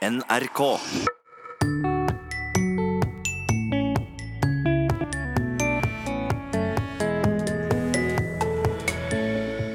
[0.00, 0.60] NRK.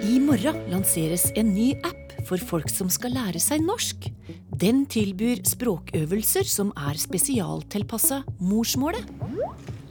[0.02, 4.10] I morgen lanseres en ny app for folk som skal lære seg norsk.
[4.50, 9.06] Den tilbyr språkøvelser som er spesialtilpassa morsmålet.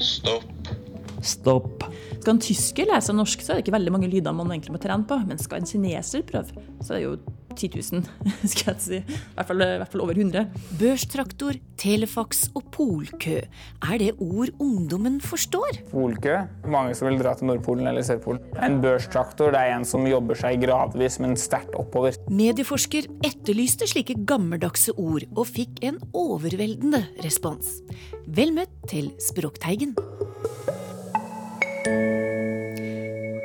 [0.03, 0.75] Stopp.
[1.23, 1.87] Stopp.
[2.19, 4.75] Skal en tysker lære seg norsk, så er det ikke veldig mange lyder man egentlig
[4.75, 5.23] må trene på.
[5.30, 7.16] Men skal en kineser prøve, så er det jo
[7.57, 8.05] 10 000,
[8.52, 9.00] skal jeg si.
[9.00, 10.45] I hvert fall, i hvert fall over 100.
[10.80, 13.40] Børstraktor, telefax og polkø.
[13.85, 15.80] Er det ord ungdommen forstår?
[15.93, 16.36] Polkø.
[16.71, 18.43] Mange som vil dra til Nordpolen eller Sørpolen.
[18.64, 22.18] En børstraktor det er en som jobber seg gradvis, men sterkt oppover.
[22.32, 27.79] Medieforsker etterlyste slike gammeldagse ord, og fikk en overveldende respons.
[28.27, 29.94] Vel møtt til Språkteigen.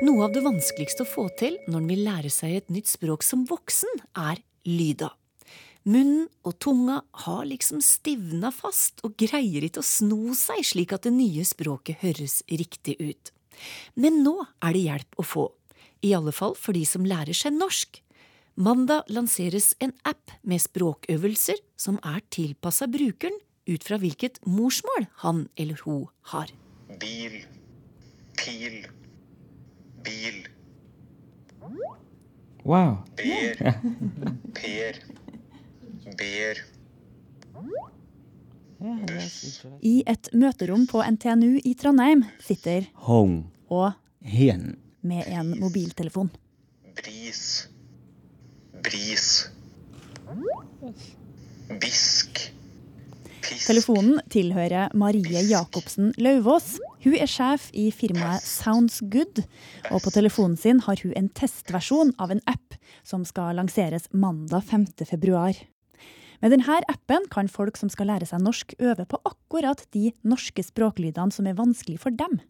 [0.00, 3.24] Noe av det vanskeligste å få til når en vil lære seg et nytt språk
[3.24, 5.10] som voksen, er lyda.
[5.84, 11.04] Munnen og tunga har liksom stivna fast og greier ikke å sno seg slik at
[11.04, 13.32] det nye språket høres riktig ut.
[13.92, 15.44] Men nå er det hjelp å få,
[16.00, 18.00] i alle fall for de som lærer seg norsk.
[18.56, 23.36] Mandag lanseres en app med språkøvelser som er tilpassa brukeren
[23.68, 26.48] ut fra hvilket morsmål han eller hun har.
[27.04, 27.36] Bil.
[28.40, 28.80] Pil.
[30.04, 30.46] Bil.
[32.64, 32.96] Wow.
[33.16, 33.54] Ber.
[34.54, 35.00] Per.
[36.18, 36.60] Ber.
[39.84, 43.42] I et møterom på NTNU i Trondheim sitter Hong.
[43.68, 43.92] og
[44.24, 44.76] Hen.
[45.02, 46.30] med en mobiltelefon.
[46.96, 47.68] Bris.
[48.84, 49.50] Bris.
[51.80, 52.40] Bisk.
[53.40, 56.74] Telefonen tilhører Marie Jacobsen Lauvås.
[57.04, 59.42] Hun er sjef i firmaet Sounds Good,
[59.88, 64.66] og på telefonen sin har hun en testversjon av en app som skal lanseres mandag
[64.68, 64.86] 5.
[65.08, 65.56] februar.
[66.40, 70.64] Med denne appen kan folk som skal lære seg norsk, øve på akkurat de norske
[70.64, 72.40] språklydene som er vanskelig for dem.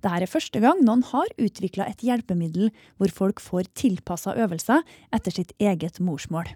[0.00, 5.34] Dette er første gang noen har utvikla et hjelpemiddel hvor folk får tilpassa øvelser etter
[5.34, 6.48] sitt eget morsmål.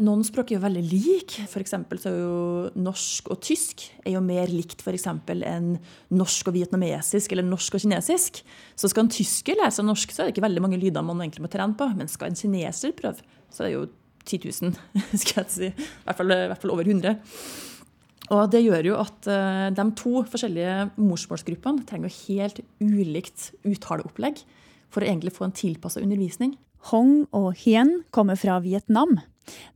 [0.00, 1.42] Noen språk er jo veldig like.
[1.60, 5.74] Eksempel så er jo norsk og tysk er jo mer likt eksempel enn
[6.16, 8.40] norsk og vietnamesisk eller norsk og kinesisk.
[8.72, 11.20] Så skal en tysker lære seg norsk, så er det ikke veldig mange lyder man
[11.20, 11.90] egentlig må trene på.
[11.98, 13.20] Men skal en kineser prøve,
[13.52, 13.84] så er det jo
[14.24, 14.80] 10 000,
[15.26, 15.68] skal jeg si.
[15.68, 17.20] I hvert fall, i hvert fall over 100.
[18.32, 24.40] Og det gjør jo at eh, de to forskjellige morsmålsgruppene trenger helt ulikt uttaleopplegg
[24.92, 26.56] for å egentlig få en tilpassa undervisning.
[26.90, 29.18] Hong og Hien kommer fra Vietnam.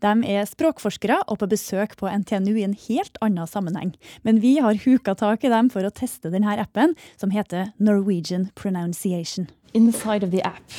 [0.05, 3.95] De er språkforskere og på besøk på NTNU i en helt annen sammenheng.
[4.23, 8.51] Men vi har huka tak i dem for å teste denne appen, som heter Norwegian
[8.55, 9.49] Pronunciation.
[9.75, 10.71] Inside of the app,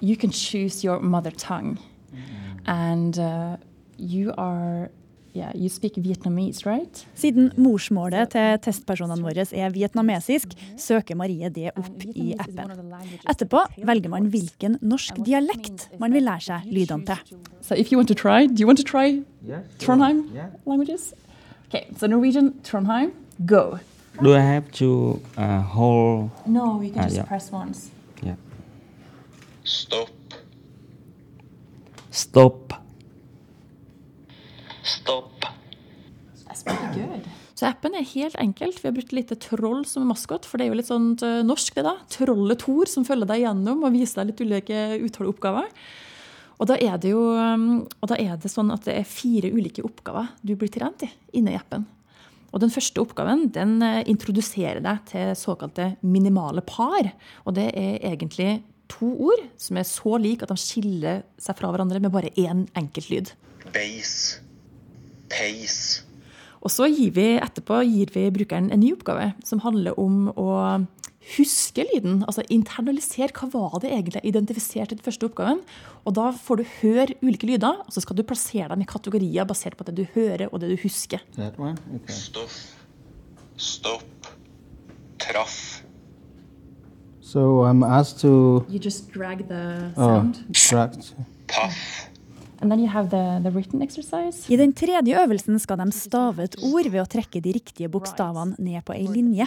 [0.00, 1.78] you can choose your mother tongue.
[2.66, 3.56] And uh,
[3.96, 4.90] you are,
[5.34, 7.06] yeah, you speak Vietnamese, right?
[7.14, 12.72] Siden morsmålet til testpersonene våre er vietnamesisk, søker Marie det opp i appen.
[13.30, 17.38] Etterpå velger man hvilken norsk dialekt man vil lære seg lydene til.
[17.60, 19.22] So if you want to try, do you want to try
[19.78, 20.26] Trondheim
[20.66, 21.12] languages?
[21.68, 23.12] Okay, so Norwegian, Trondheim,
[23.46, 23.78] go.
[24.22, 26.30] Do I have to uh, hold?
[26.46, 27.28] No, you can just uh, yeah.
[27.28, 27.90] press once.
[28.22, 28.34] Yeah.
[29.64, 30.10] Stopp.
[32.10, 32.74] Stopp.
[34.86, 35.46] Stopp.
[36.46, 37.28] That's pretty good.
[37.54, 38.78] Så appen er helt enkelt.
[38.80, 41.10] Vi har brukt lite troll som maskot, for det er jo litt sånn
[41.44, 41.98] norsk, det da.
[42.08, 45.68] Trollet Tor som følger deg gjennom og viser deg litt ulike uttaleoppgaver.
[46.60, 49.48] Og da er det jo um, og da er det sånn at det er fire
[49.52, 51.10] ulike oppgaver du blir trent i
[51.40, 51.86] inne i appen.
[52.50, 57.12] Og den første oppgaven den eh, introduserer deg til såkalte minimale par.
[57.46, 58.56] Og det er egentlig
[58.90, 62.66] to ord som er så like at de skiller seg fra hverandre med bare én
[62.74, 63.34] enkelt lyd.
[63.70, 64.40] Beis.
[65.30, 66.02] Peis.
[66.60, 70.50] Og så gir vi etterpå gir vi brukeren en ny oppgave som handler om å
[71.36, 72.22] huske lyden.
[72.28, 75.62] Altså internalisere hva var det egentlig jeg identifiserte i den første oppgaven.
[76.04, 79.48] Og da får du høre ulike lyder, og så skal du plassere dem i kategorier
[79.48, 81.24] basert på det du hører og det du husker.
[81.38, 82.16] Okay.
[82.16, 82.58] Stoff.
[83.56, 84.32] Stopp.
[85.20, 85.82] Traff.
[87.20, 91.14] So I'm asked to You just drag the oh, tract.
[91.46, 92.09] Paff.
[92.60, 98.54] I den tredje øvelsen skal de stave et ord ved å trekke de riktige bokstavene
[98.60, 99.46] ned på ei linje.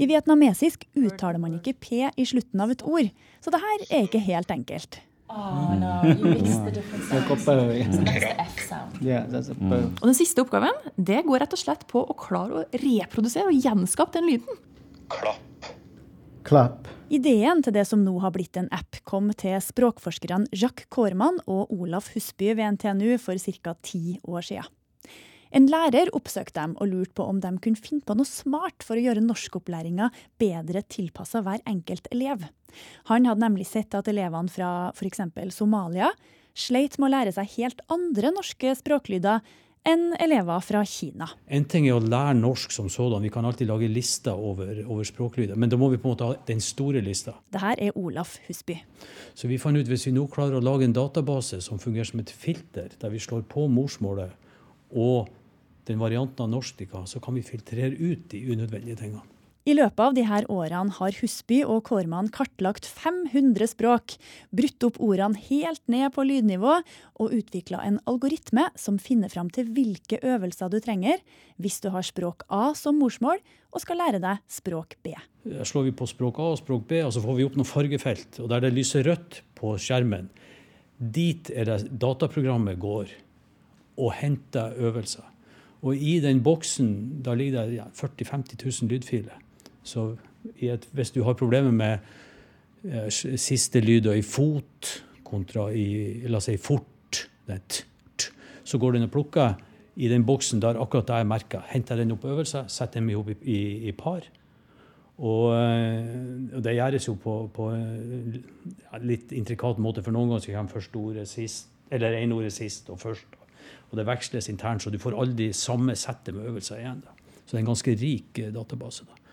[0.00, 3.12] I vietnamesisk uttaler man ikke P i slutten av et ord,
[3.44, 5.00] så det her er ikke helt enkelt.
[5.28, 7.44] Oh, no, you mixed the different sounds.
[7.44, 8.92] So Yeah, that's the F sound.
[9.02, 9.96] that's a mm.
[9.98, 13.58] Og den siste oppgaven det går rett og slett på å klare å reprodusere og
[13.58, 14.62] gjenskape den lyden.
[15.10, 15.42] Klapp.
[16.46, 16.86] Clap.
[17.12, 21.70] Ideen til det som nå har blitt en app, kom til språkforskerne Jacques Korman og
[21.74, 23.74] Olaf Husby ved NTNU for ca.
[23.82, 24.72] ti år siden.
[25.54, 28.98] En lærer oppsøkte dem og lurte på om de kunne finne på noe smart for
[28.98, 30.10] å gjøre norskopplæringa
[30.42, 32.42] bedre tilpassa hver enkelt elev.
[33.08, 35.22] Han hadde nemlig sett at elevene fra f.eks.
[35.54, 36.10] Somalia
[36.56, 39.46] sleit med å lære seg helt andre norske språklyder
[39.86, 41.28] enn elever fra Kina.
[41.46, 45.06] En ting er å lære norsk som sådan, vi kan alltid lage lister over, over
[45.06, 45.58] språklyder.
[45.58, 47.36] Men da må vi på en måte ha den store lista.
[47.54, 48.80] Det her er Olaf Husby.
[49.38, 52.22] Så vi fant ut hvis vi nå klarer å lage en database som fungerer som
[52.22, 54.34] et filter, der vi slår på morsmålet
[54.96, 55.30] og
[55.86, 59.22] den varianten av norsk de kan, så kan vi filtrere ut de unødvendige tingene.
[59.66, 64.12] I løpet av disse årene har Husby og Kårmann kartlagt 500 språk,
[64.54, 69.72] brutt opp ordene helt ned på lydnivå og utvikla en algoritme som finner fram til
[69.74, 71.18] hvilke øvelser du trenger
[71.58, 73.42] hvis du har språk A som morsmål
[73.74, 75.16] og skal lære deg språk B.
[75.50, 77.66] Her slår vi på språk A og språk B, og så får vi opp noen
[77.66, 78.38] fargefelt.
[78.44, 80.28] Og der det lyser rødt på skjermen,
[80.94, 83.10] dit er det dataprogrammet går
[83.98, 85.26] og henter øvelser.
[85.82, 86.94] Og i den boksen
[87.26, 89.42] da ligger det ja, 40 000-50 000 lydfiler.
[89.86, 90.08] Så
[90.58, 91.98] et, hvis du har problemer med
[92.84, 94.92] eh, siste lyder i fot
[95.26, 98.30] kontra i la oss si fort, t, t,
[98.66, 99.54] så går den og plukker
[99.96, 101.62] i den boksen der akkurat det er merka.
[101.70, 104.26] Henter den opp øvelser, setter dem ihop i, i, i par.
[105.16, 110.74] Og, og, det gjøres jo på, på ja, litt intrikat måte, for noen ganger kommer
[110.76, 113.38] første ordet sist, eller ene ordet sist og først.
[113.90, 117.00] Og det veksles internt, så du får aldri samme settet med øvelser igjen.
[117.06, 117.14] Da.
[117.46, 119.06] Så det er en ganske rik eh, database.
[119.06, 119.25] Da.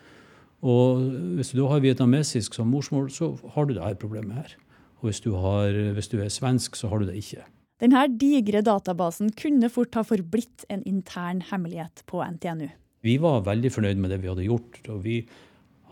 [0.63, 1.01] Og
[1.37, 4.53] hvis du har vietnamesisk som morsmål, så har du det her problemet her.
[5.01, 7.43] Og hvis du, har, hvis du er svensk, så har du det ikke.
[7.83, 12.69] Denne digre databasen kunne fort ha forblitt en intern hemmelighet på NTNU.
[13.03, 14.79] Vi var veldig fornøyd med det vi hadde gjort.
[14.87, 15.17] og vi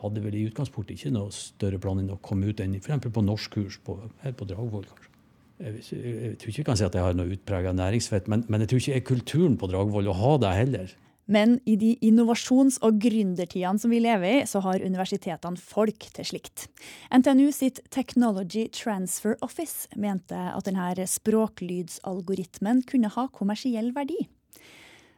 [0.02, 3.12] hadde vel i utgangspunktet ikke noe større plan enn å komme ut enn f.eks.
[3.12, 4.88] på norskkurs på, her på Dragvoll.
[4.88, 5.10] kanskje.
[5.62, 8.46] Jeg, jeg, jeg, tror ikke jeg kan si at jeg har noe utprega næringsfett, men,
[8.48, 10.96] men, jeg tror ikke det er kulturen på Dragvoll å ha det heller.
[11.32, 16.28] Men i de innovasjons- og gründertidene som vi lever i, så har universitetene folk til
[16.28, 16.68] slikt.
[17.14, 24.26] NTNU sitt Technology Transfer Office mente at denne språklydsalgoritmen kunne ha kommersiell verdi.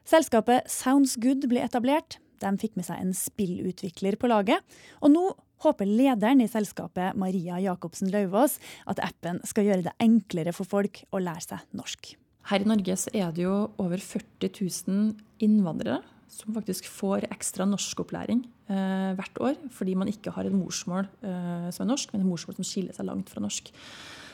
[0.05, 2.19] Selskapet Sounds Good ble etablert.
[2.43, 4.61] De fikk med seg en spillutvikler på laget.
[5.01, 5.29] Og nå
[5.63, 11.05] håper lederen i selskapet, Maria Jacobsen Lauvås, at appen skal gjøre det enklere for folk
[11.15, 12.17] å lære seg norsk.
[12.49, 14.51] Her i Norge så er det jo over 40
[14.87, 15.13] 000
[15.43, 16.01] innvandrere
[16.33, 18.41] som faktisk får ekstra norskopplæring
[18.71, 22.29] eh, hvert år fordi man ikke har et morsmål eh, som er norsk, men et
[22.29, 23.69] morsmål som skiller seg langt fra norsk.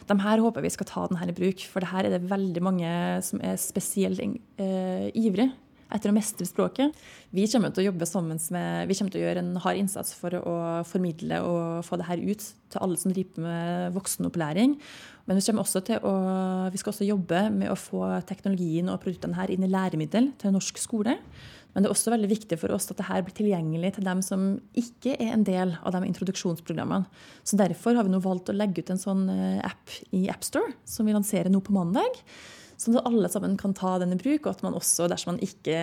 [0.09, 2.63] De her håper vi skal ta denne i bruk, for det her er det veldig
[2.65, 2.91] mange
[3.25, 5.51] som er spesielt eh, ivrige
[5.89, 6.95] etter å mestre språket.
[7.35, 10.13] Vi kommer til å jobbe sammen med, vi kommer til å gjøre en hard innsats
[10.17, 10.55] for å
[10.87, 14.75] formidle og få det her ut til alle som driver med voksenopplæring.
[15.29, 16.15] Men vi, også til å,
[16.73, 20.53] vi skal også jobbe med å få teknologien og produktene her inn i læremiddel til
[20.55, 21.17] norsk skole.
[21.73, 24.45] Men det er også veldig viktig for oss at dette blir tilgjengelig til dem som
[24.77, 27.05] ikke er en del av de introduksjonsprogrammene.
[27.45, 30.73] Så Derfor har vi nå valgt å legge ut en sånn eh, app i AppStore,
[30.89, 32.17] som vi lanserer nå på mandag
[32.79, 35.41] Sånn at alle sammen kan ta den i bruk, og at man også, dersom man
[35.43, 35.79] ikke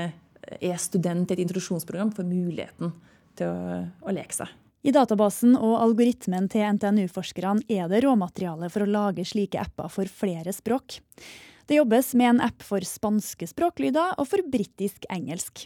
[0.57, 2.95] er student i et introduksjonsprogram, får muligheten
[3.37, 4.55] til å, å leke seg.
[4.87, 10.07] I databasen og algoritmen til NTNU-forskerne er det råmateriale for å lage slike apper for
[10.09, 11.01] flere språk.
[11.67, 15.65] Det jobbes med en app for spanske språklyder og for britisk engelsk.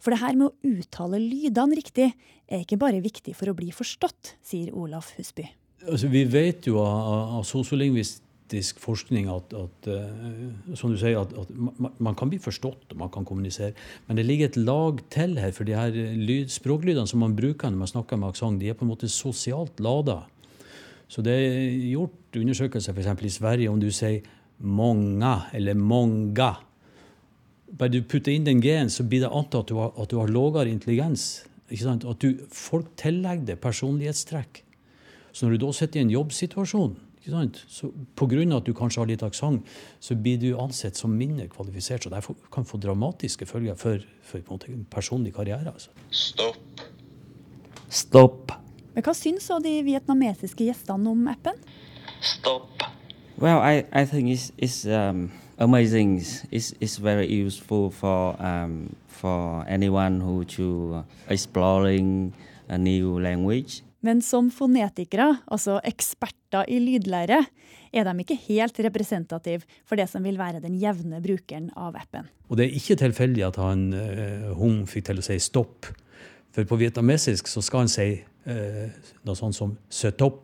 [0.00, 2.08] For det her med å uttale lydene riktig
[2.48, 5.44] er ikke bare viktig for å bli forstått, sier Olaf Husby.
[5.84, 11.18] Altså, vi vet jo av, av sosiolingvist faktisk forskning at, at uh, som du sier,
[11.18, 11.50] at, at
[11.98, 13.72] man, kan bli forstått og man kan kommunisere.
[14.06, 17.70] Men det ligger et lag til her, for de her lyd, språklydene som man bruker
[17.70, 20.24] når man snakker med aksent, de er på en måte sosialt lada.
[21.08, 23.24] Så det er gjort undersøkelser f.eks.
[23.24, 24.22] i Sverige om du sier
[24.58, 26.56] 'monga' eller 'monga'.
[27.78, 30.18] Bare du putter inn den g-en, så blir det antatt at du har, at du
[30.18, 31.44] har lavere intelligens.
[31.70, 34.62] At du, folk tillegger det personlighetstrekk.
[35.32, 36.94] Så når du da sitter i en jobbsituasjon
[37.26, 37.64] ikke sant?
[37.68, 38.56] Så Pga.
[38.56, 39.66] at du kanskje har litt aksent,
[40.00, 42.04] så blir du ansett som mindre kvalifisert.
[42.04, 45.72] Så det kan få dramatiske følger for, for en, personlig karriere.
[45.72, 45.90] Altså.
[46.10, 46.80] Stopp.
[47.88, 48.52] Stopp.
[48.94, 51.58] Men Hva syns de vietnamesiske gjestene om appen?
[52.22, 52.82] Stopp.
[53.38, 56.22] Well, I, I think it's, it's um, amazing.
[56.50, 62.32] It's, it's very useful for, um, for anyone who to exploring
[62.68, 63.82] a new language.
[64.06, 67.40] Men som fonetikere, altså eksperter i lydlære,
[67.96, 72.28] er de ikke helt representative for det som vil være den jevne brukeren av appen.
[72.50, 75.88] Og det er ikke tilfeldig at han uh, Hung fikk til å si stopp.
[76.54, 78.86] For på vietnamesisk så skal han si uh,
[79.26, 80.42] noe sånt som søtopp.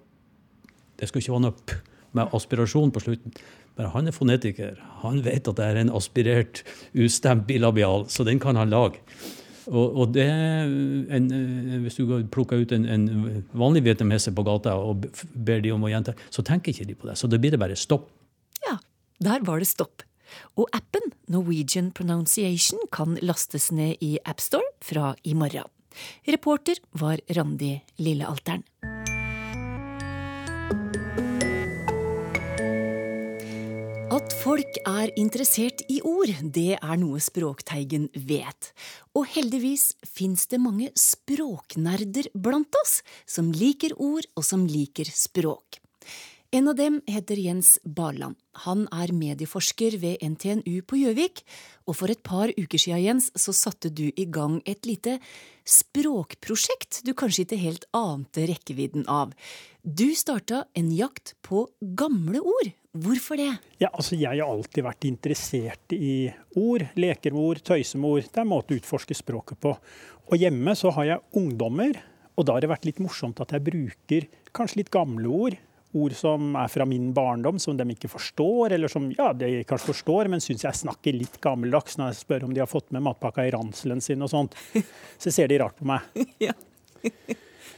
[0.99, 1.79] Det skal ikke være noe p
[2.13, 3.37] med aspirasjon på slutten.
[3.79, 4.81] Men han er fonetiker.
[5.01, 6.61] Han vet at det er en aspirert,
[6.93, 9.01] ustemt bilabial, så den kan han lage.
[9.71, 10.27] Og, og det,
[11.15, 11.29] en,
[11.85, 15.93] Hvis du plukker ut en, en vanlig vietnameser på gata og ber de om å
[15.93, 17.19] gjenta, så tenker ikke de på det.
[17.21, 18.09] Så da blir det bare stopp.
[18.67, 18.79] Ja,
[19.23, 20.07] der var det stopp.
[20.57, 25.69] Og appen Norwegian Pronunciation kan lastes ned i AppStore fra i morgen.
[26.25, 28.65] Reporter var Randi Lillealteren.
[34.43, 38.73] Folk er interessert i ord, det er noe Språkteigen vet.
[39.15, 45.82] Og heldigvis fins det mange språknerder blant oss, som liker ord og som liker språk.
[46.53, 48.37] En av dem heter Jens Barland.
[48.67, 51.41] Han er medieforsker ved NTNU på Gjøvik.
[51.89, 55.15] Og for et par uker siden, Jens, så satte du i gang et lite
[55.65, 59.33] språkprosjekt du kanskje ikke helt ante rekkevidden av.
[59.81, 61.65] Du starta en jakt på
[61.97, 62.75] gamle ord.
[63.01, 63.49] Hvorfor det?
[63.81, 66.85] Ja, altså Jeg har alltid vært interessert i ord.
[67.01, 67.65] Leker med.
[67.65, 69.73] Det er en måte å utforske språket på.
[70.29, 71.97] Og hjemme så har jeg ungdommer,
[72.37, 76.15] og da har det vært litt morsomt at jeg bruker kanskje litt gamle ord ord
[76.17, 80.31] som er fra min barndom, som de ikke forstår, eller som ja, de kanskje forstår,
[80.33, 83.47] men syns jeg snakker litt gammeldags når jeg spør om de har fått med matpakka
[83.47, 84.57] i ranselen sin og sånt.
[85.21, 86.09] Så ser de rart på meg.
[86.43, 86.55] Ja.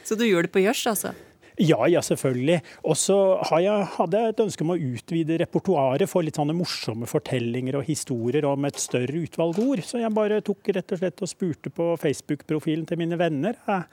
[0.05, 1.15] Så du gjør det på gjørs, altså?
[1.57, 2.59] Ja, ja, selvfølgelig.
[2.83, 3.17] Og så
[3.47, 8.47] hadde jeg et ønske om å utvide repertoaret, for litt sånne morsomme fortellinger og historier
[8.49, 9.85] om et større utvalg ord.
[9.87, 13.61] Så jeg bare tok rett og slett og spurte på Facebook-profilen til mine venner.
[13.69, 13.87] Jeg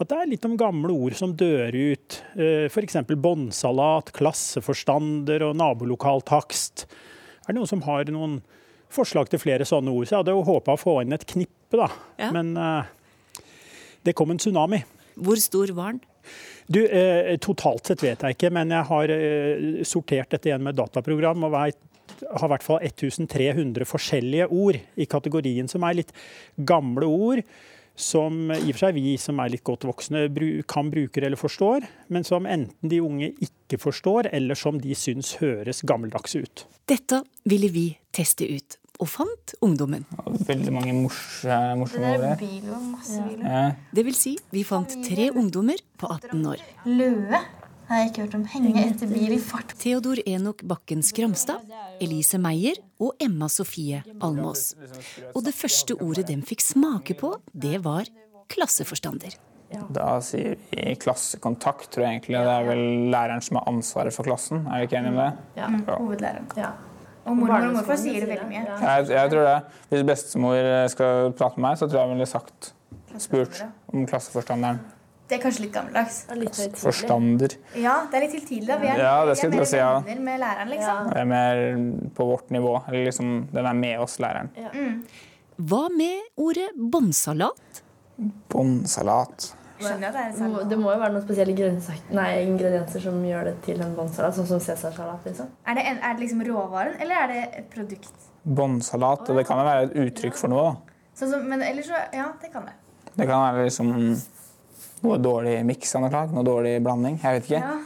[0.00, 2.20] at det er litt om gamle ord som dør ut.
[2.36, 2.96] Eh, F.eks.
[3.20, 6.86] båndsalat, klasseforstander og nabolokaltakst.
[7.44, 8.38] Er det noen som har noen
[8.90, 10.08] forslag til flere sånne ord?
[10.08, 11.90] Så jeg hadde jo håpa å få inn et knippe, da.
[12.20, 12.30] Ja.
[12.32, 12.88] Men uh,
[14.06, 14.80] det kom en tsunami.
[15.20, 16.06] Hvor stor var den?
[16.70, 20.78] Du, eh, Totalt sett vet jeg ikke, men jeg har eh, sortert dette igjen med
[20.78, 21.44] dataprogram.
[21.48, 21.80] og vet,
[22.24, 26.14] har i hvert fall 1300 forskjellige ord i kategorien som er litt
[26.56, 27.42] gamle ord
[28.00, 30.26] som i og for seg vi som er litt godt voksne
[30.70, 35.36] kan bruke eller forstår, men som enten de unge ikke forstår, eller som de syns
[35.40, 36.64] høres gammeldags ut.
[36.90, 40.04] Dette ville vi teste ut, og fant ungdommen.
[40.48, 42.44] veldig mange morsomme ord der.
[43.44, 43.62] Ja.
[43.94, 46.64] Det vil si, vi fant tre ungdommer på 18 år.
[46.88, 47.40] Løe
[47.90, 48.46] har jeg ikke hørt om.
[48.54, 49.74] Henge etter bil i fart.
[49.80, 51.66] Theodor Enok Bakken Skramstad,
[52.02, 54.72] Elise Meyer og Emma Sofie Almås.
[55.34, 58.08] Og det første ordet dem fikk smake på, det var
[58.50, 59.36] klasseforstander.
[59.94, 62.38] Da sier vi klassekontakt, tror jeg egentlig.
[62.42, 64.64] Det er vel læreren som har ansvaret for klassen.
[64.66, 65.60] Er vi ikke enige med det?
[65.60, 66.48] Ja, hovedlæreren.
[66.58, 66.72] Ja.
[67.28, 68.64] Og mormor og morfar sier det veldig mye.
[68.80, 69.56] Jeg, jeg, tror det.
[69.90, 72.72] Hvis bestemor skal prate med meg, så tror jeg hun ville sagt
[73.20, 74.80] spurt om klasseforstanderen.
[75.30, 76.16] Det er kanskje litt gammeldags.
[76.34, 77.52] Litt Forstander.
[77.78, 78.78] Ja, det er litt høytidelig.
[78.80, 79.90] Vi er, ja, det skal vi er mer si, ja.
[80.02, 81.04] venner med læreren, liksom.
[81.06, 81.12] Ja.
[81.14, 81.60] Det er mer
[82.16, 82.72] på vårt nivå.
[82.88, 84.50] Eller liksom, den er med oss, læreren.
[84.58, 84.72] Ja.
[84.74, 84.96] Mm.
[85.70, 87.82] Hva med ordet båndsalat?
[88.50, 89.52] Båndsalat.
[89.80, 89.94] Det.
[90.68, 91.70] Det må jo være noen spesielle
[92.12, 95.30] nei, ingredienser som gjør det til en båndsalat, sånn som cæsarsalat.
[95.30, 95.54] Liksom.
[95.62, 98.28] Er, det er det liksom råvaren, eller er det et produkt?
[98.42, 99.30] Båndsalat.
[99.30, 101.06] Det kan jo være et uttrykk for noe, da.
[101.22, 102.74] Sånn som, men ellers så Ja, det kan det.
[103.14, 103.94] Det kan være liksom
[105.04, 106.34] noe dårlig miks av noe slag?
[106.36, 107.18] Noe dårlig blanding?
[107.22, 107.64] Jeg vet ikke.
[107.64, 107.76] Ja.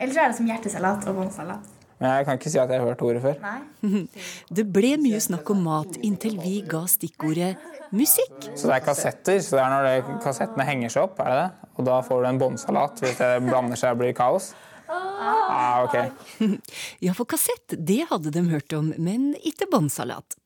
[0.00, 1.76] Eller så er det som hjertesalat og båndsalat.
[2.00, 3.34] Men jeg kan ikke si at jeg har hørt ordet før.
[3.44, 4.00] Nei.
[4.56, 7.52] Det ble mye snakk om mat inntil vi ga stikkordet
[7.92, 8.48] musikk.
[8.54, 9.42] Så det er kassetter.
[9.44, 11.70] Så det er når det, kassettene henger seg opp, er det det?
[11.76, 14.52] Og da får du en båndsalat hvis det blander seg og blir kaos?
[14.90, 16.48] Ah, ok.
[17.04, 20.39] Ja, for kassett, det hadde de hørt om, men ikke båndsalat.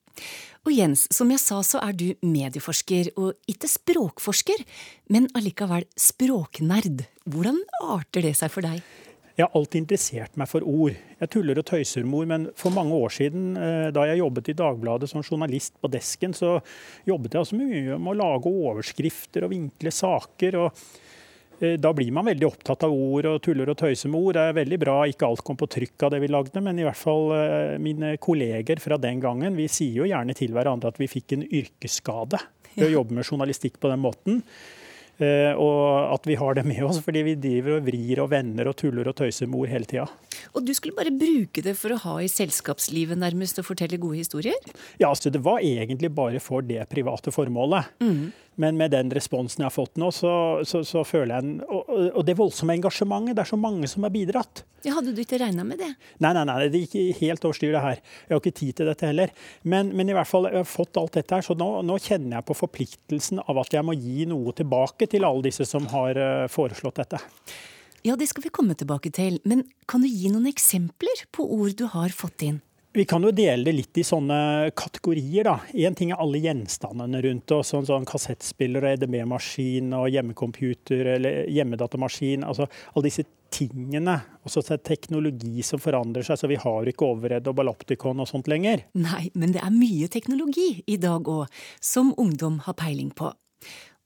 [0.65, 4.63] Og Jens, som jeg sa så er du medieforsker og ikke språkforsker,
[5.13, 7.05] men allikevel språknerd.
[7.29, 8.81] Hvordan arter det seg for deg?
[9.35, 10.95] Jeg har alltid interessert meg for ord.
[11.19, 14.49] Jeg tuller og tøyser med ord, men for mange år siden, eh, da jeg jobbet
[14.53, 16.61] i Dagbladet som journalist på desken, så
[17.05, 20.55] jobbet jeg også mye med å lage overskrifter og vinkle saker.
[20.55, 20.71] og
[21.59, 24.37] da blir man veldig opptatt av ord og tuller og tøyser med ord.
[24.37, 26.87] Det er veldig bra ikke alt kom på trykk av det vi lagde, men i
[26.87, 30.99] hvert fall eh, mine kolleger fra den gangen, vi sier jo gjerne til hverandre at
[31.01, 32.41] vi fikk en yrkesskade
[32.75, 34.41] ved å jobbe med journalistikk på den måten.
[35.15, 38.67] Eh, og at vi har det med oss fordi vi driver og vrir og vender
[38.67, 40.07] og tuller og tøyser med ord hele tida.
[40.51, 44.19] Og du skulle bare bruke det for å ha i selskapslivet nærmest og fortelle gode
[44.19, 44.59] historier?
[44.99, 47.95] Ja, altså det var egentlig bare for det private formålet.
[48.03, 48.33] Mm.
[48.61, 50.31] Men med den responsen jeg har fått nå, så,
[50.67, 53.35] så, så føler jeg en, og, og, det voldsomme engasjementet.
[53.35, 54.63] Det er så mange som har bidratt.
[54.85, 55.91] Ja, hadde du ikke regna med det?
[56.23, 58.01] Nei, nei, nei, det gikk helt over styr, det her.
[58.27, 59.33] Jeg har ikke tid til dette heller.
[59.63, 62.39] Men, men, i hvert fall, jeg har fått alt dette her, så nå, nå, kjenner
[62.39, 66.19] jeg på forpliktelsen av at jeg må gi noe tilbake til alle disse som har
[66.19, 67.19] uh, foreslått dette.
[68.05, 71.73] Ja, det skal vi komme tilbake til, men kan du gi noen eksempler på ord
[71.79, 72.61] du har fått inn?
[72.95, 75.43] Vi kan jo dele det litt i sånne kategorier.
[75.43, 75.59] da.
[75.75, 82.45] Én ting er alle gjenstandene rundt oss, sånn, sånn kassettspiller, EDB-maskin og hjemmecomputer eller hjemmedatamaskin.
[82.47, 84.15] altså Alle disse tingene.
[84.45, 88.29] Og så det teknologi som forandrer seg, så vi har ikke overredd og Balopticon og
[88.31, 88.85] sånt lenger.
[88.95, 91.51] Nei, men det er mye teknologi i dag òg,
[91.83, 93.33] som ungdom har peiling på.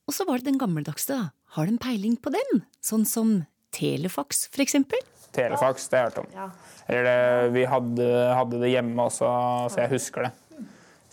[0.10, 1.30] Og så var det den gammeldagse, da.
[1.54, 2.66] Har de peiling på den?
[2.82, 4.98] Sånn som telefax, for eksempel?
[5.36, 6.58] Telefax, det har jeg hørt om.
[6.90, 9.30] Eller det, vi hadde, hadde det hjemme også,
[9.70, 10.34] så jeg husker det.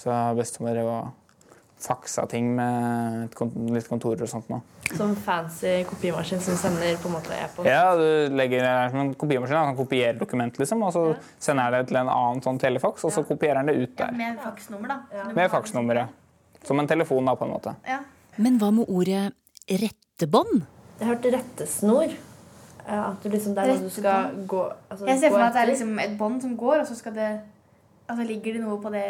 [0.01, 1.15] Så bestemor drev og
[1.87, 4.63] faksa ting med et kont litt kontorer og sånt nå.
[4.97, 7.69] Som fancy kopimaskin som sender på en måte e-post?
[7.69, 9.57] Ja, du legger det som en kopimaskin.
[9.59, 11.03] Han kopierer kopiere dokument, liksom, og så
[11.43, 14.15] sender jeg det til en annen sånn telefax, og så kopierer han det ut der.
[14.17, 15.27] Med faksnummer, da.
[15.37, 16.23] Med faksnummeret.
[16.67, 17.75] Som en telefon, da, på en måte.
[17.87, 18.01] Ja.
[18.43, 19.29] Men hva med ordet
[19.67, 20.65] rettebånd?
[21.01, 22.17] Jeg hørte rettesnor.
[22.87, 25.49] Ja, At du liksom, det er noe du skal gå altså, Jeg ser for meg
[25.49, 27.31] at det er liksom et bånd som går, og så skal det
[28.07, 29.03] Altså ligger det noe på det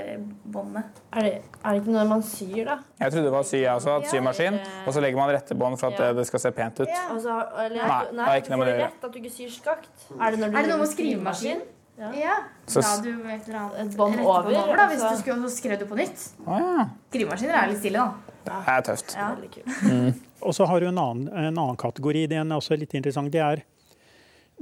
[0.48, 1.00] båndet.
[1.12, 2.76] Er det, er det ikke noe man syr, da?
[3.02, 3.96] Jeg trodde det var sy, jeg også.
[4.00, 4.56] At symaskin.
[4.86, 6.12] Og så legger man rette bånd for at Ja.
[6.16, 6.88] det skal se pent ut.
[6.88, 7.02] Ja.
[7.12, 8.92] Altså, eller, Nei, det er ikke noe med det å gjøre.
[9.04, 10.06] at du ikke syr skakt.
[10.16, 11.60] Er det, når du Er det noe med skrivemaskin?
[11.98, 12.10] Ja.
[12.12, 12.36] Ja.
[12.66, 15.10] Så- du et Et bånd over, over, da, hvis altså.
[15.16, 16.30] du skulle så skrevet du på nytt.
[16.46, 16.84] Ah, ja.
[17.12, 18.12] Skrivemaskiner er litt stille, da.
[18.46, 19.16] Det er tøft.
[19.16, 19.32] Ja.
[20.46, 23.32] Og så har du en annen, en annen kategori, den er også litt interessant.
[23.34, 23.64] Det er,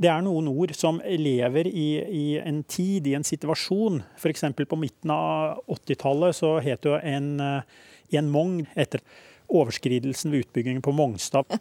[0.01, 4.03] det er noen ord som lever i, i en tid, i en situasjon.
[4.17, 4.47] F.eks.
[4.65, 7.85] på midten av 80-tallet så het jo en, eh,
[8.19, 9.05] en Mong etter
[9.55, 11.59] overskridelsen ved utbyggingen på Mongstad.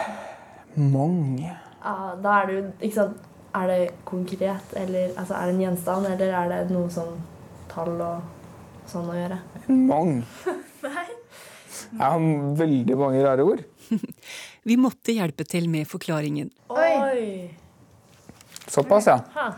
[0.74, 1.38] Mong?
[1.40, 3.22] Ja, da er det jo ikke sant
[3.56, 7.14] Er det konkret, eller altså, er det en gjenstand, eller er det noe sånn
[7.70, 9.38] tall og sånn å gjøre?
[9.70, 10.18] Mong?
[10.84, 11.06] Nei.
[11.92, 12.26] Jeg har
[12.58, 13.62] veldig mange rare ord.
[14.68, 16.50] Vi måtte hjelpe til med forklaringen.
[16.74, 17.48] Oi!
[18.66, 19.20] Såpass, ja.
[19.36, 19.48] Ha.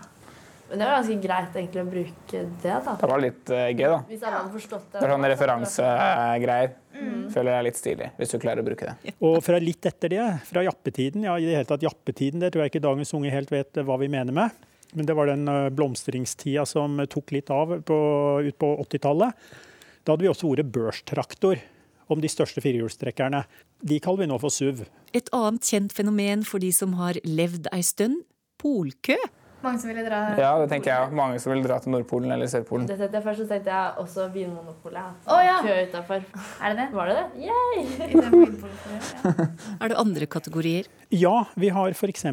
[0.69, 2.95] Men det var ganske greit egentlig å bruke det, da.
[3.01, 4.01] Det var litt uh, gøy, da.
[4.11, 4.99] Hvis alle hadde forstått det.
[4.99, 6.75] Det er sånne referansegreier.
[6.99, 7.23] Mm.
[7.33, 9.15] Føler jeg er litt stilig, hvis du klarer å bruke det.
[9.25, 12.65] Og fra litt etter det, fra jappetiden, ja i det hele tatt jappetiden, det tror
[12.65, 14.67] jeg ikke dagens unge helt vet hva vi mener med.
[14.99, 17.99] Men det var den eh, blomstringstida som tok litt av på,
[18.45, 19.49] ut på 80-tallet.
[20.03, 21.61] Da hadde vi også ordet børstraktor
[22.09, 23.45] om de største firehjulstrekkerne.
[23.85, 24.85] De kaller vi nå for SUV.
[25.17, 28.25] Et annet kjent fenomen for de som har levd ei stund
[28.59, 29.19] polkø.
[29.59, 31.15] Mange som ville dra Ja, det tenker jeg.
[31.19, 32.87] Mange som vil dra til Nordpolen eller Sørpolen.
[32.87, 35.17] Det tenkte jeg først, så tenkte jeg også Vinmonopolet.
[35.27, 35.57] Å, ja.
[35.65, 36.27] Kø utafor.
[36.63, 36.87] Er det det?
[36.95, 37.27] Var det det?
[37.49, 37.81] Yay!
[39.83, 40.87] Er det andre kategorier?
[41.11, 42.29] Ja, vi har f.eks.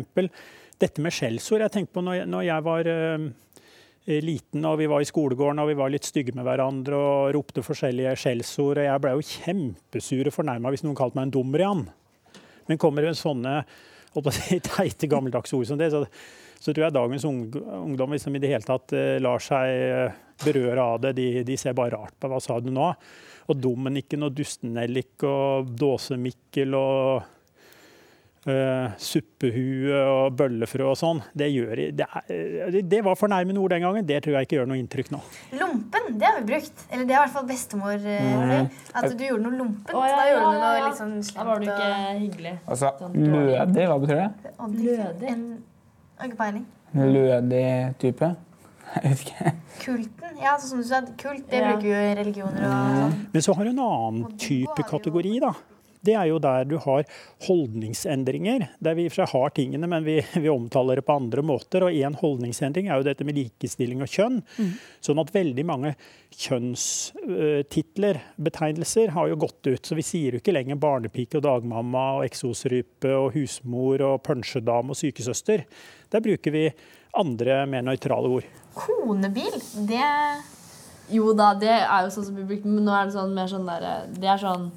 [0.78, 1.66] dette med skjellsord.
[1.66, 3.26] Jeg tenkte på når jeg, når jeg var eh,
[4.06, 7.64] liten og vi var i skolegården og vi var litt stygge med hverandre og ropte
[7.66, 8.84] forskjellige skjellsord.
[8.86, 11.86] Jeg ble jo kjempesur og fornærma hvis noen kalte meg en dumrian.
[12.70, 13.62] Men kommer det sånne
[14.32, 16.06] si, teite, gammeldagse ord som det, så,
[16.60, 20.90] så tror jeg dagens ungdom liksom i det hele tatt eh, lar seg eh, berøre
[20.96, 21.16] av det.
[21.18, 22.92] De, de ser bare rart på hva sa du nå?
[23.46, 27.32] Og Dommenikken og Dustenellik og Dåsemikkel og eh,
[29.02, 31.22] suppehue og bøllefrø og sånn.
[31.38, 34.06] Det, gjør, det, er, det var fornærmende ord den gangen.
[34.08, 35.22] Det tror jeg ikke gjør noe inntrykk nå.
[35.58, 36.86] Lompen, det har vi brukt.
[36.92, 38.70] Eller det er i hvert fall bestemor eh, Mm.
[38.96, 39.92] At du gjorde noe lompent.
[39.96, 40.88] Oh, ja, da gjorde ja, du noe ja, ja.
[40.88, 41.38] litt sånn slemt.
[41.40, 42.54] Da var du ikke hyggelig.
[42.66, 44.56] Altså, Sånn lødig, hva betyr det?
[44.76, 45.30] Lødig?
[45.34, 45.46] En,
[46.20, 46.66] har ikke peiling.
[46.96, 47.64] Lødig
[48.02, 48.30] type?
[48.96, 49.54] Jeg vet ikke.
[49.82, 50.36] Kulten?
[50.40, 51.72] Ja, sånn som du sa, kult, det Ja.
[51.74, 53.16] bruker jo religioner og sånn.
[53.34, 55.52] Men så har du en annen type kategori, da.
[56.06, 57.06] Det er jo der du har
[57.48, 58.68] holdningsendringer.
[58.84, 61.44] Der vi i og for seg har tingene, men vi, vi omtaler det på andre
[61.46, 61.88] måter.
[61.88, 64.42] Og én holdningsendring er jo dette med likestilling og kjønn.
[65.04, 65.96] Sånn at veldig mange
[66.36, 69.86] kjønnstitler, betegnelser, har jo gått ut.
[69.86, 74.94] Så vi sier jo ikke lenger barnepike og dagmamma og eksosrype og husmor og punsjedame
[74.94, 75.66] og sykesøster.
[76.12, 76.68] Der bruker vi
[77.16, 78.52] andre, mer nøytrale ord.
[78.76, 79.56] Konebil,
[79.88, 80.04] det
[81.14, 83.50] Jo da, det er jo sånn som vi brukt, men nå er det sånn mer
[83.52, 84.72] sånn derre Det er sånn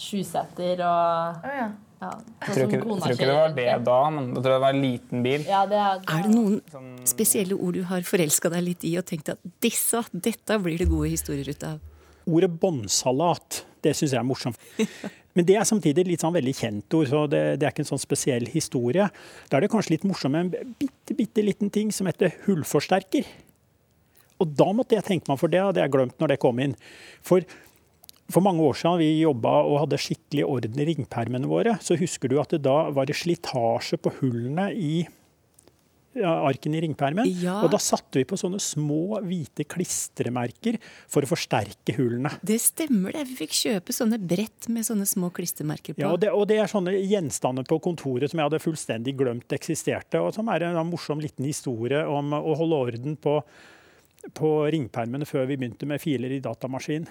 [0.00, 1.66] sjuseter og ja.
[2.02, 2.10] ja,
[2.46, 4.84] Jeg tror ikke, tror ikke det var det da, men jeg tror det var en
[4.84, 5.46] liten bil.
[5.48, 9.06] Ja, det er, Er det noen spesielle ord du har forelska deg litt i og
[9.08, 11.78] tenkt at disse, dette blir det gode historier ut av?
[12.26, 14.60] Ordet båndsalat, det syns jeg er morsomt.
[15.36, 17.90] Men det er samtidig litt sånn veldig kjent ord, så det, det er ikke en
[17.90, 19.08] sånn spesiell historie.
[19.50, 23.28] Da er det kanskje litt morsomt med en bitte, bitte liten ting som heter hullforsterker.
[24.40, 26.72] Og da måtte jeg tenke meg for det, hadde jeg glemt når det kom inn.
[27.24, 27.44] For,
[28.32, 32.32] for mange år siden vi jobba og hadde skikkelig orden i ringpermene våre, så husker
[32.32, 35.24] du at det da var det slitasje på hullene i arken
[36.24, 37.28] arkene i ringpermen.
[37.42, 37.58] Ja.
[37.64, 42.32] Og da satte vi på sånne små hvite klistremerker for å forsterke hullene.
[42.46, 43.26] Det stemmer det.
[43.30, 46.04] Vi fikk kjøpe sånne brett med sånne små klistremerker på.
[46.04, 49.56] Ja, og det, og det er sånne gjenstander på kontoret som jeg hadde fullstendig glemt
[49.56, 53.40] eksisterte, og som er en morsom liten historie om å holde orden på,
[54.34, 57.06] på ringpermene før vi begynte med filer i datamaskin.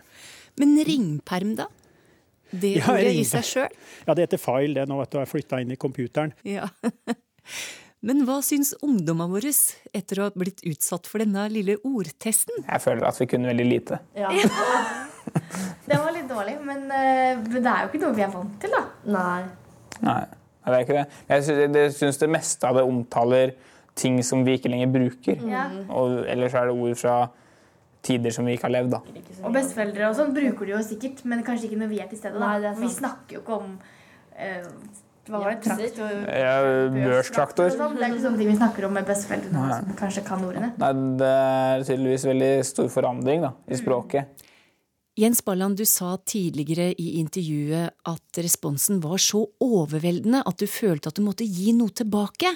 [0.59, 1.69] Men ringperm, da?
[2.51, 3.79] Det Ja, ordet i seg sjøl?
[4.05, 6.35] Ja, det heter file det nå, vet du, jeg flytta inn i computeren.
[6.47, 6.69] Ja.
[8.05, 9.51] Men hva syns ungdommene våre
[9.97, 12.61] etter å ha blitt utsatt for denne lille ordtesten?
[12.61, 13.97] Jeg føler at vi kunne veldig lite.
[14.13, 14.29] Ja.
[15.89, 18.59] det var litt dårlig, men, eh, men det er jo ikke noe vi er vant
[18.61, 18.83] til, da.
[19.15, 19.39] Nei.
[20.05, 20.19] Nei,
[20.67, 21.05] det er ikke det.
[21.31, 23.55] Jeg syns, jeg syns det meste av det omtaler
[23.95, 25.41] ting som vi ikke lenger bruker.
[25.89, 27.15] Og ellers er det ord fra
[28.05, 28.99] tider som vi ikke har levd, da.
[29.41, 32.21] Og besteforeldre og sånn bruker det jo sikkert, men kanskje ikke når vi er til
[32.21, 32.37] stede.
[32.37, 32.51] Da.
[32.51, 33.71] Nei, er vi snakker jo ikke om
[34.37, 34.67] eh,
[35.25, 35.61] hva var det?
[35.65, 36.17] Traktor?
[36.29, 36.57] Ja,
[36.93, 37.71] børstraktor.
[37.73, 37.95] sånn.
[37.97, 39.77] Det er ikke sånne ting vi snakker om med besteforeldrene Nei.
[39.79, 40.69] som kanskje kan ordene.
[40.81, 44.45] Nei, det er tydeligvis veldig stor forandring da, i språket.
[45.15, 51.09] Jens Balland, du sa tidligere i intervjuet at responsen var så overveldende at du følte
[51.09, 52.51] at du måtte gi noe tilbake.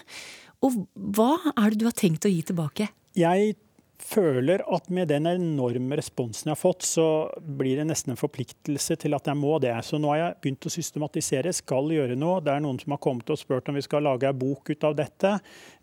[0.65, 2.89] Og hva er det du har tenkt å gi tilbake?
[3.17, 3.55] Jeg
[3.99, 7.05] føler at med den enorme responsen jeg har fått, så
[7.59, 9.73] blir det nesten en forpliktelse til at jeg må det.
[9.85, 12.39] Så nå har jeg begynt å systematisere, skal gjøre noe.
[12.43, 14.87] Det er noen som har kommet og spurt om vi skal lage ei bok ut
[14.87, 15.35] av dette.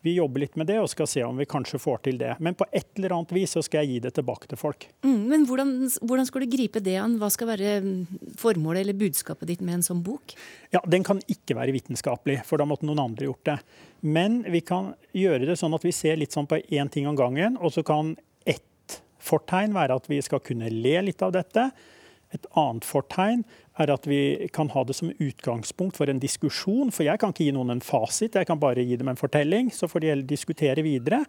[0.06, 2.36] Vi jobber litt med det og skal se om vi kanskje får til det.
[2.38, 4.86] Men på et eller annet vis så skal jeg gi det tilbake til folk.
[5.02, 5.72] Mm, men hvordan,
[6.06, 7.16] hvordan skal du gripe det an?
[7.18, 7.96] Hva skal være mm,
[8.38, 10.36] formålet eller budskapet ditt med en sånn bok?
[10.70, 13.58] Ja, Den kan ikke være vitenskapelig, for da måtte noen andre gjort det.
[14.06, 17.18] Men vi kan gjøre det sånn at vi ser litt sånn på én ting om
[17.18, 18.14] gangen, og så kan
[18.46, 21.72] ett fortegn være at vi skal kunne le litt av dette.
[22.34, 23.44] Et annet fortegn
[23.78, 26.90] er at vi kan ha det som utgangspunkt for en diskusjon.
[26.94, 29.70] For jeg kan ikke gi noen en fasit, jeg kan bare gi dem en fortelling.
[29.74, 31.22] Så får de heller diskutere videre.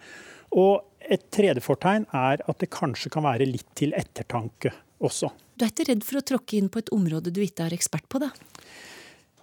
[0.58, 5.30] Og et tredje fortegn er at det kanskje kan være litt til ettertanke også.
[5.58, 8.08] Du er ikke redd for å tråkke inn på et område du ikke er ekspert
[8.10, 8.32] på, da?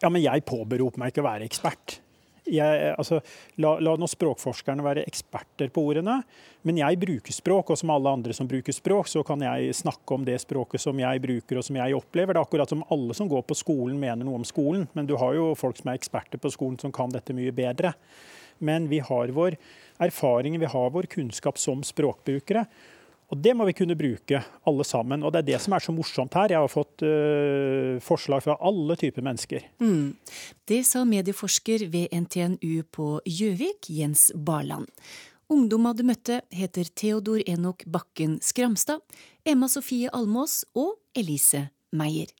[0.02, 1.98] Ja, men jeg påberoper meg ikke å være ekspert.
[2.44, 3.22] Jeg, altså,
[3.62, 6.18] la, la nå språkforskerne være eksperter på ordene,
[6.68, 10.16] men jeg bruker språk, og som alle andre som bruker språk, så kan jeg snakke
[10.16, 12.36] om det språket som jeg bruker og som jeg opplever.
[12.36, 15.16] Det er akkurat som alle som går på skolen mener noe om skolen, men du
[15.20, 17.94] har jo folk som er eksperter på skolen som kan dette mye bedre.
[18.64, 19.56] Men vi har vår
[20.04, 22.66] erfaring, vi har vår kunnskap som språkbrukere.
[23.32, 25.24] Og det må vi kunne bruke, alle sammen.
[25.24, 26.52] Og det er det som er så morsomt her.
[26.52, 29.68] Jeg har fått uh, forslag fra alle typer mennesker.
[29.82, 30.14] Mm.
[30.68, 34.90] Det sa medieforsker ved NTNU på Gjøvik, Jens Barland.
[35.52, 39.04] Ungdomma du møtte, heter Theodor Enok Bakken Skramstad,
[39.44, 42.32] Emma Sofie Almås og Elise Meyer.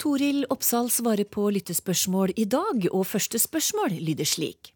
[0.00, 4.70] Toril Oppsal svarer på lyttespørsmål i dag, og første spørsmål lyder slik.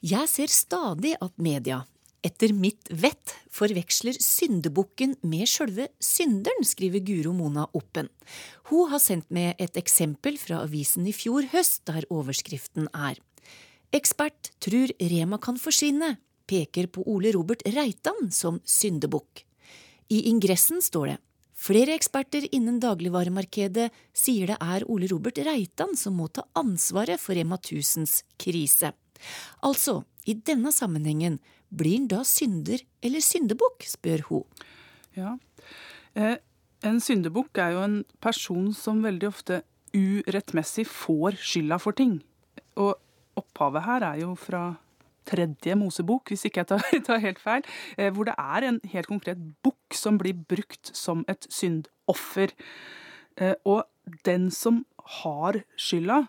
[0.00, 1.82] Jeg ser stadig at media,
[2.24, 8.08] etter mitt vett, forveksler syndebukken med sjølve synderen, skriver Guro Mona Oppen.
[8.70, 13.20] Hun har sendt med et eksempel fra avisen i fjor høst, der overskriften er
[13.92, 16.14] Ekspert tror Rema kan forsvinne,
[16.48, 19.44] peker på Ole Robert Reitan som syndebukk.
[20.08, 21.18] I ingressen står det
[21.62, 27.38] Flere eksperter innen dagligvaremarkedet sier det er Ole Robert Reitan som må ta ansvaret for
[27.38, 28.90] Rema 1000s krise.
[29.62, 31.38] Altså, i denne sammenhengen,
[31.70, 34.64] blir han da synder eller syndebukk, spør hun.
[35.14, 35.36] Ja.
[36.18, 36.36] Eh,
[36.82, 39.62] en syndebukk er jo en person som veldig ofte
[39.94, 42.18] urettmessig får skylda for ting.
[42.74, 42.96] Og
[43.38, 44.72] opphavet her er jo fra
[45.30, 47.62] tredje Mosebok, hvis ikke jeg tar, tar helt feil,
[47.96, 52.52] eh, hvor det er en helt konkret bukk som blir brukt som et syndoffer.
[53.36, 53.84] Eh, og
[54.26, 54.84] den som
[55.22, 56.26] har skylda,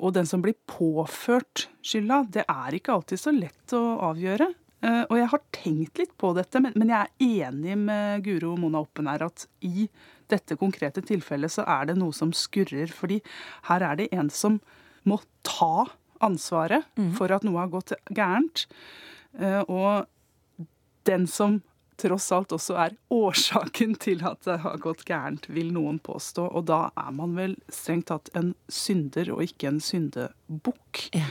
[0.00, 4.48] og den som blir påført skylda, det er ikke alltid så lett å avgjøre.
[4.80, 8.54] Eh, og jeg har tenkt litt på dette, men, men jeg er enig med Guro
[8.56, 9.88] Mona Oppen her at i
[10.30, 12.88] dette konkrete tilfellet så er det noe som skurrer.
[12.94, 13.18] Fordi
[13.68, 14.56] her er det en som
[15.04, 15.86] må ta
[16.24, 16.84] ansvaret
[17.16, 18.66] for at noe har gått gærent.
[19.40, 20.06] Eh, Og
[21.08, 21.60] den som
[22.00, 26.46] tross alt også er årsaken til at det har gått gærent, vil noen påstå.
[26.56, 31.06] Og da er man vel strengt tatt en synder og ikke en syndebukk.
[31.16, 31.28] Ja.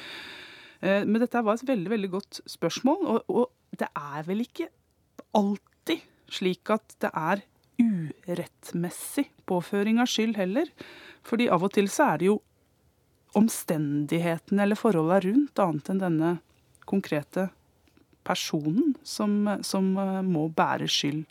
[0.79, 4.69] Men dette var et veldig veldig godt spørsmål, og, og det er vel ikke
[5.35, 7.43] alltid slik at det er
[7.79, 10.69] urettmessig påføring av skyld heller.
[11.27, 12.39] Fordi av og til så er det jo
[13.37, 16.31] omstendighetene eller forholda rundt, annet enn denne
[16.89, 17.49] konkrete
[18.29, 21.25] personen, som, som eh, må bære skyld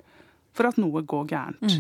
[0.58, 1.78] for at noe går gærent.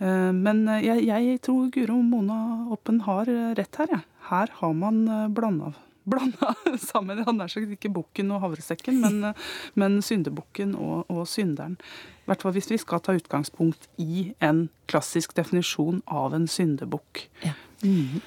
[0.00, 2.38] Eh, Men jeg, jeg tror Guro Mona
[2.72, 3.92] Oppen har eh, rett her.
[3.98, 4.00] Ja.
[4.28, 5.72] Her har man blanda,
[6.08, 6.52] blanda
[6.90, 11.78] sammen Han er sagt ikke bukken og havresekken, men, eh, men syndebukken og, og synderen.
[12.24, 17.24] I hvert fall hvis vi skal ta utgangspunkt i en klassisk definisjon av en syndebukk.
[17.84, 18.20] Mm.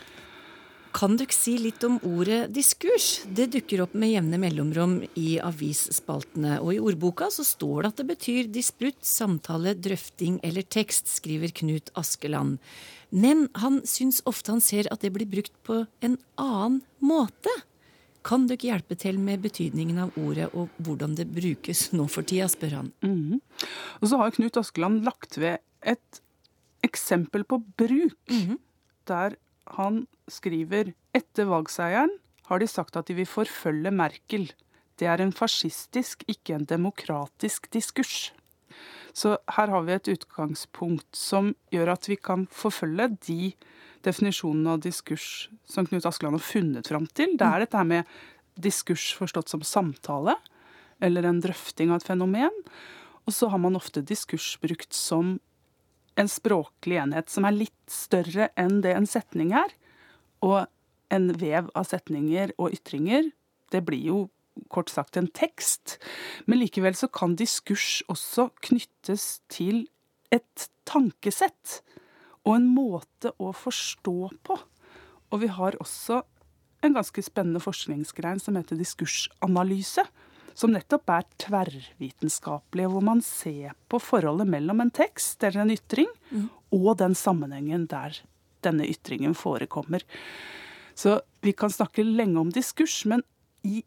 [0.92, 3.22] Kan dere si litt om ordet diskurs?
[3.24, 6.58] Det dukker opp med jevne mellomrom i avisspaltene.
[6.60, 11.54] Og i ordboka så står det at det betyr disputt, samtale, drøfting eller tekst, skriver
[11.62, 12.60] Knut Askeland.
[13.10, 17.54] Men han syns ofte han ser at det blir brukt på en annen måte.
[18.28, 22.28] Kan du ikke hjelpe til med betydningen av ordet og hvordan det brukes nå for
[22.28, 22.92] tida, spør han.
[23.02, 23.40] Mhm.
[24.02, 26.22] Og så har Knut Askeland lagt ved et
[26.84, 28.36] eksempel på bruk,
[29.08, 29.40] der
[29.78, 32.14] han skriver etter valgseieren
[32.50, 34.50] har de sagt at de vil forfølge Merkel.
[35.00, 38.32] Det er en fascistisk, ikke en demokratisk diskurs.
[39.14, 43.54] Så her har vi et utgangspunkt som gjør at vi kan forfølge de
[44.06, 47.36] definisjonene av diskurs som Knut Askeland har funnet fram til.
[47.38, 48.16] Det er dette her med
[48.62, 50.36] diskurs forstått som samtale,
[51.02, 52.56] eller en drøfting av et fenomen.
[53.28, 55.38] Og så har man ofte diskurs brukt som
[56.20, 59.72] en språklig enhet som er litt større enn det en setning er.
[60.46, 60.66] Og
[61.12, 63.32] en vev av setninger og ytringer,
[63.72, 64.20] det blir jo
[64.72, 65.98] kort sagt en tekst.
[66.46, 69.86] Men likevel så kan diskurs også knyttes til
[70.32, 71.82] et tankesett
[72.48, 74.58] og en måte å forstå på.
[75.32, 76.22] Og vi har også
[76.82, 80.06] en ganske spennende forskningsgrein som heter diskursanalyse.
[80.58, 86.10] Som nettopp er tverrvitenskapelig, hvor man ser på forholdet mellom en tekst eller en ytring
[86.76, 88.18] og den sammenhengen der
[88.66, 90.04] denne ytringen forekommer.
[90.94, 93.24] Så vi kan snakke lenge om diskurs, men
[93.64, 93.84] i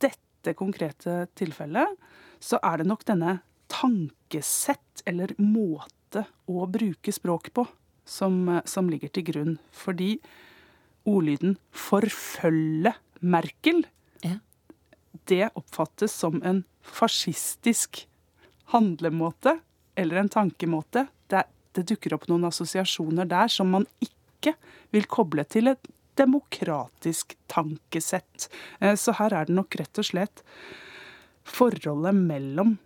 [0.00, 1.98] dette konkrete tilfellet
[2.40, 7.66] så er det nok denne tankesett eller måte å bruke språk på
[8.08, 9.54] som, som ligger til grunn.
[9.74, 10.16] Fordi
[11.08, 13.84] ordlyden 'forfølge Merkel'
[15.28, 18.06] det oppfattes som en fascistisk
[18.72, 19.58] handlemåte
[19.94, 21.06] eller en tankemåte.
[21.26, 21.44] Det,
[21.76, 24.54] det dukker opp noen assosiasjoner der som man ikke
[24.94, 28.48] vil koble til et demokratisk tankesett.
[28.80, 30.42] Eh, Så her er det nok rett og slett
[31.48, 32.76] forholdet mellom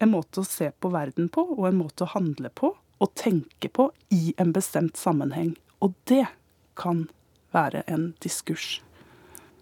[0.00, 3.68] en måte å se på verden på og en måte å handle på og tenke
[3.68, 5.54] på i en bestemt sammenheng.
[5.80, 6.26] Og det
[6.76, 7.08] kan
[7.52, 8.80] være en diskurs.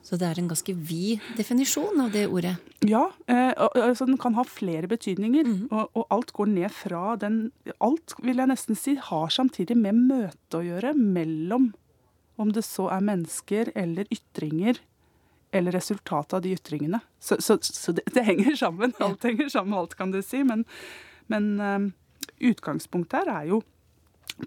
[0.09, 2.55] Så det er en ganske vid definisjon av det ordet.
[2.89, 7.51] Ja, eh, altså den kan ha flere betydninger, og, og alt går ned fra den
[7.85, 11.73] Alt, vil jeg nesten si, har samtidig med møte å gjøre mellom
[12.39, 14.79] om det så er mennesker eller ytringer,
[15.53, 17.01] eller resultatet av de ytringene.
[17.21, 18.95] Så, så, så det, det henger sammen.
[19.03, 20.41] Alt henger sammen alt, kan du si.
[20.47, 20.65] Men,
[21.29, 21.89] men eh,
[22.53, 23.61] utgangspunktet her er jo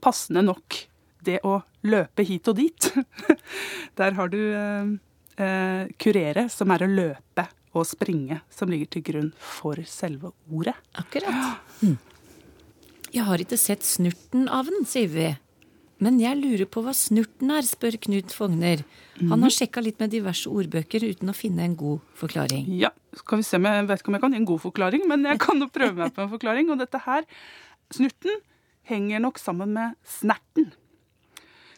[0.02, 0.86] passende nok
[1.26, 2.92] det å løpe hit og dit.
[4.00, 4.94] Der har du eh,
[5.42, 10.76] eh, kurere, som er å løpe og springe, som ligger til grunn for selve ordet.
[11.00, 11.62] Akkurat.
[11.82, 11.98] Mm.
[13.12, 15.30] Jeg har ikke sett snurten av den, sier vi.
[16.02, 18.82] Men jeg lurer på hva snurten er, spør Knut Fogner.
[19.20, 22.66] Han har sjekka litt med diverse ordbøker uten å finne en god forklaring.
[22.80, 25.06] Ja, skal vi se om jeg vet ikke om jeg kan gi en god forklaring,
[25.12, 26.72] men jeg kan jo prøve meg på en forklaring.
[26.74, 27.28] Og dette her,
[27.94, 28.42] snurten,
[28.90, 30.72] henger nok sammen med snerten.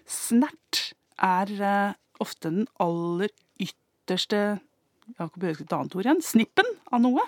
[0.07, 3.33] Snert er eh, ofte den aller
[4.03, 4.43] ytterste
[5.11, 7.23] ikke brukt et annet ord igjen, snippen av noe.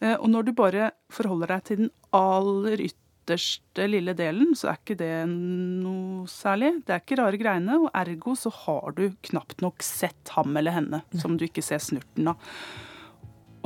[0.00, 4.80] Eh, og når du bare forholder deg til den aller ytterste lille delen, så er
[4.80, 6.76] ikke det noe særlig.
[6.86, 10.76] Det er ikke rare greiene, og ergo så har du knapt nok sett ham eller
[10.76, 12.52] henne som du ikke ser snurten av.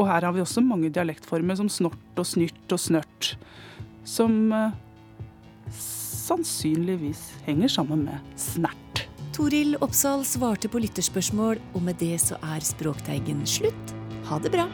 [0.00, 3.34] Og her har vi også mange dialektformer som snort og snyrt og snørt,
[4.08, 4.78] som eh,
[5.76, 8.89] sannsynligvis henger sammen med snert.
[9.40, 13.94] Toril Oppsal svarte på lytterspørsmål, og med det så er Språkteigen slutt.
[14.28, 14.68] Ha det bra.